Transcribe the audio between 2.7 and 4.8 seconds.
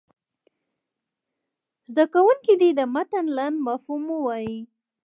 د متن لنډ مفهوم ووایي.